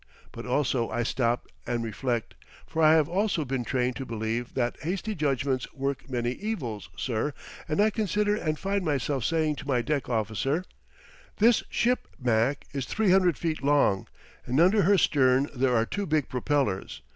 [0.31, 2.33] But also I stop and reflect,
[2.65, 7.35] for I have also been trained to believe that hasty judgments work many evils, sir,
[7.67, 10.65] and I consider and find myself saying to my deck officer:
[11.37, 14.07] "This ship, Mac, is 300 feet long,
[14.47, 17.03] and under her stern there are two big propellers.